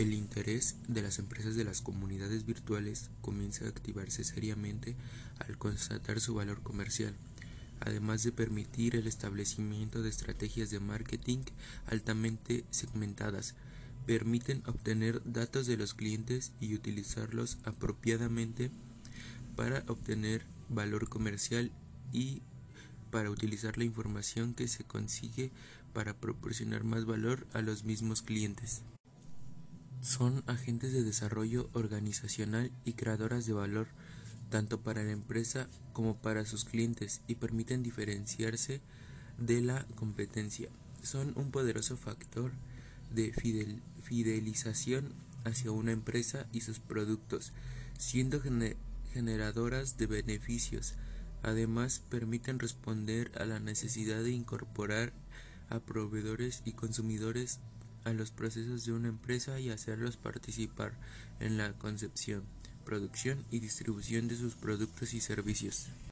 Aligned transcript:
El 0.00 0.14
interés 0.14 0.76
de 0.88 1.02
las 1.02 1.18
empresas 1.18 1.56
de 1.56 1.64
las 1.64 1.82
comunidades 1.82 2.46
virtuales 2.46 3.10
comienza 3.20 3.66
a 3.66 3.68
activarse 3.68 4.24
seriamente 4.24 4.96
al 5.40 5.58
constatar 5.58 6.20
su 6.20 6.32
valor 6.32 6.62
comercial, 6.62 7.14
además 7.80 8.22
de 8.22 8.32
permitir 8.32 8.96
el 8.96 9.06
establecimiento 9.06 10.00
de 10.00 10.08
estrategias 10.08 10.70
de 10.70 10.80
marketing 10.80 11.40
altamente 11.84 12.64
segmentadas. 12.70 13.54
Permiten 14.06 14.62
obtener 14.64 15.20
datos 15.30 15.66
de 15.66 15.76
los 15.76 15.92
clientes 15.92 16.52
y 16.62 16.74
utilizarlos 16.74 17.58
apropiadamente 17.64 18.70
para 19.54 19.84
obtener 19.86 20.46
valor 20.70 21.10
comercial 21.10 21.72
y 22.10 22.40
para 23.10 23.28
utilizar 23.28 23.76
la 23.76 23.84
información 23.84 24.54
que 24.54 24.66
se 24.66 24.82
consigue 24.82 25.50
para 25.92 26.16
proporcionar 26.16 26.84
más 26.84 27.04
valor 27.04 27.46
a 27.52 27.60
los 27.60 27.84
mismos 27.84 28.22
clientes. 28.22 28.80
Son 30.00 30.42
agentes 30.46 30.92
de 30.92 31.02
desarrollo 31.02 31.68
organizacional 31.74 32.70
y 32.84 32.94
creadoras 32.94 33.46
de 33.46 33.52
valor 33.52 33.88
tanto 34.48 34.80
para 34.80 35.04
la 35.04 35.12
empresa 35.12 35.68
como 35.92 36.16
para 36.16 36.46
sus 36.46 36.64
clientes 36.64 37.20
y 37.26 37.36
permiten 37.36 37.82
diferenciarse 37.82 38.80
de 39.38 39.60
la 39.60 39.86
competencia. 39.94 40.68
Son 41.02 41.32
un 41.36 41.50
poderoso 41.50 41.96
factor 41.96 42.52
de 43.14 43.32
fidelización 44.02 45.12
hacia 45.44 45.70
una 45.70 45.92
empresa 45.92 46.46
y 46.52 46.62
sus 46.62 46.80
productos, 46.80 47.52
siendo 47.98 48.40
generadoras 49.12 49.96
de 49.98 50.06
beneficios. 50.06 50.94
Además, 51.42 52.02
permiten 52.10 52.58
responder 52.58 53.32
a 53.38 53.44
la 53.44 53.60
necesidad 53.60 54.22
de 54.22 54.30
incorporar 54.30 55.12
a 55.70 55.80
proveedores 55.80 56.62
y 56.64 56.72
consumidores 56.72 57.60
a 58.04 58.12
los 58.12 58.30
procesos 58.30 58.84
de 58.84 58.92
una 58.92 59.08
empresa 59.08 59.60
y 59.60 59.70
hacerlos 59.70 60.16
participar 60.16 60.92
en 61.38 61.58
la 61.58 61.72
concepción, 61.74 62.44
producción 62.84 63.44
y 63.50 63.60
distribución 63.60 64.28
de 64.28 64.36
sus 64.36 64.54
productos 64.54 65.14
y 65.14 65.20
servicios. 65.20 65.88